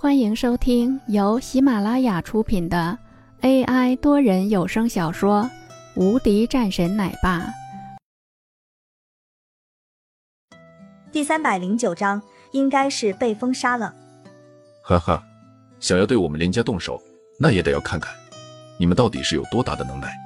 [0.00, 2.96] 欢迎收听由喜马拉雅出品的
[3.40, 5.42] AI 多人有声小说
[6.00, 7.40] 《无敌战神奶爸》
[11.10, 12.22] 第三百零九章，
[12.52, 13.92] 应该是被封杀了。
[14.84, 15.20] 哈哈，
[15.80, 17.02] 想要对我们林家动手，
[17.40, 18.14] 那也得要看看
[18.78, 20.16] 你们到底是有多大的能耐。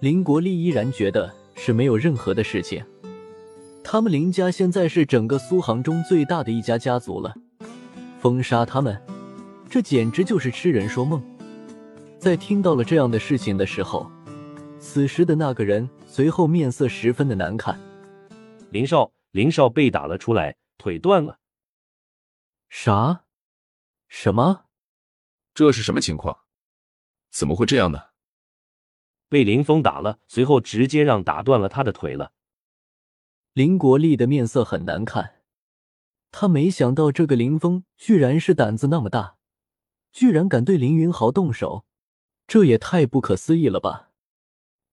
[0.00, 2.82] 林国立依然觉得是没有任何的事情。
[3.84, 7.34] 他们林家现在是整个苏杭中最大的一家家族了。
[8.24, 8.98] 封杀他们，
[9.68, 11.22] 这简直就是痴人说梦。
[12.18, 14.10] 在听到了这样的事情的时候，
[14.80, 17.78] 此时的那个人随后面色十分的难看。
[18.70, 21.38] 林少，林少被打了出来，腿断了。
[22.70, 23.26] 啥？
[24.08, 24.64] 什么？
[25.52, 26.44] 这是什么情况？
[27.30, 28.04] 怎么会这样呢？
[29.28, 32.32] 被林峰打了，随后直接让打断了他的腿了。
[33.52, 35.43] 林国立的面色很难看。
[36.36, 39.36] 他没想到这个林峰居然是胆子那么大，
[40.10, 41.86] 居然敢对林云豪动手，
[42.48, 44.10] 这也太不可思议了吧！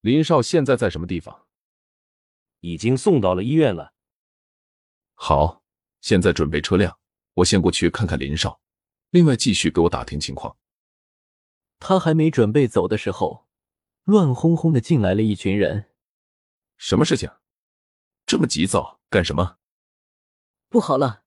[0.01, 1.47] 林少现在在什么地方？
[2.59, 3.95] 已经送到了医院了。
[5.15, 5.63] 好，
[5.99, 6.99] 现在准备车辆，
[7.33, 8.61] 我先过去看看林少，
[9.09, 10.55] 另外继续给我打听情况。
[11.79, 13.47] 他还没准备走的时候，
[14.03, 15.89] 乱哄哄的进来了一群人。
[16.77, 17.31] 什么事情？
[18.27, 19.57] 这么急躁干什么？
[20.69, 21.20] 不好了！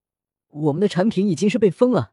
[0.55, 2.13] 我们的产品已经是被封了，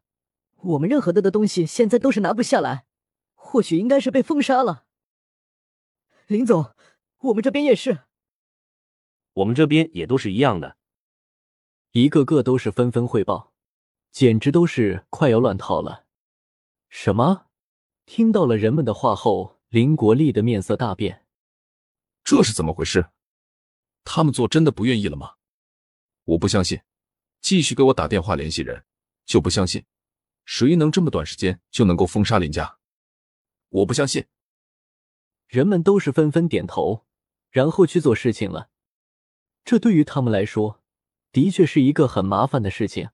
[0.56, 2.86] 我们任何的的东西现在都是拿不下来，
[3.34, 4.86] 或许应该是被封杀了。
[6.26, 6.74] 林总，
[7.18, 8.00] 我们这边也是，
[9.34, 10.76] 我们这边也都是一样的，
[11.92, 13.52] 一个个都是纷纷汇报，
[14.10, 16.06] 简直都是快要乱套了。
[16.88, 17.46] 什么？
[18.06, 21.24] 听到了人们的话后，林国立的面色大变，
[22.24, 23.10] 这是怎么回事？
[24.02, 25.34] 他们做真的不愿意了吗？
[26.24, 26.80] 我不相信。
[27.42, 28.84] 继续给我打电话联系人，
[29.26, 29.84] 就不相信，
[30.44, 32.78] 谁能这么短时间就能够封杀林家？
[33.68, 34.24] 我不相信。
[35.48, 37.04] 人们都是纷纷点头，
[37.50, 38.70] 然后去做事情了。
[39.64, 40.80] 这对于他们来说，
[41.32, 43.10] 的确是一个很麻烦的事情。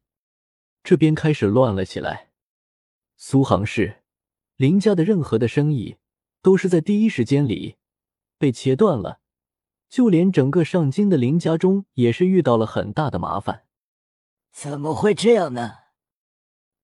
[0.84, 2.30] 这边开始乱了起来。
[3.16, 4.02] 苏杭市
[4.56, 5.96] 林家的任何的生意，
[6.42, 7.76] 都是在第一时间里
[8.38, 9.20] 被切断了，
[9.88, 13.67] 就连整个上京的林家中也是遇到了很大的麻烦。
[14.60, 15.76] 怎么会这样呢？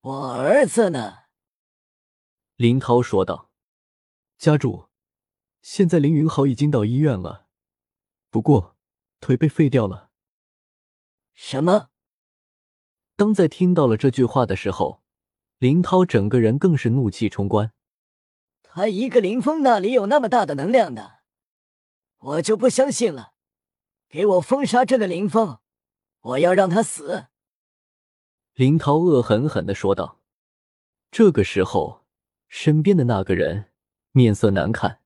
[0.00, 1.24] 我儿子呢？
[2.54, 3.50] 林涛说道
[4.38, 4.90] ：“家主，
[5.60, 7.48] 现在林云豪已经到医院了，
[8.30, 8.76] 不过
[9.18, 10.12] 腿被废掉了。”
[11.34, 11.90] 什么？
[13.16, 15.02] 当在听到了这句话的时候，
[15.58, 17.72] 林涛整个人更是怒气冲冠。
[18.62, 21.22] 他一个林峰那里有那么大的能量的？
[22.18, 23.34] 我就不相信了！
[24.08, 25.58] 给我封杀这个林峰，
[26.20, 27.26] 我要让他死！
[28.54, 30.20] 林涛恶狠狠的说道
[31.10, 32.04] ：“这个时候，
[32.46, 33.72] 身边的那个人
[34.12, 35.00] 面色难看。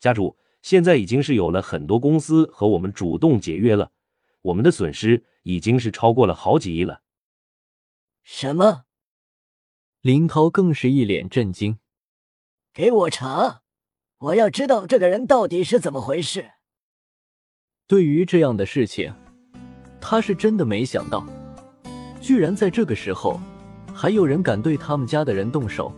[0.00, 3.92] 家主，现在已经是有了很多公司和我们主动解约了，
[4.40, 7.02] 我们的损失已经是超过了好几亿了。”
[8.24, 8.84] 什么？
[10.00, 11.78] 林涛更是一脸震惊。
[12.72, 13.60] 给我查！
[14.16, 16.52] 我要知道这个人到底是怎么回事。
[17.86, 19.14] 对于这样的事情，
[20.00, 21.26] 他是真的没想到。
[22.24, 23.38] 居然在这个时候，
[23.92, 25.92] 还有人敢对他们家的人动手！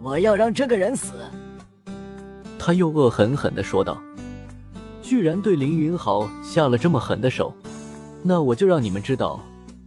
[0.00, 1.14] 我要让这个人死！
[2.56, 4.00] 他又恶狠狠的说道
[5.02, 7.52] ：“居然对林云豪下了这么狠的手，
[8.22, 9.40] 那我就让你们知道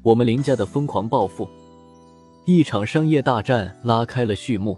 [0.03, 1.47] 我们林家的疯狂报复！”
[2.43, 4.77] 一场商业大战拉开了序幕。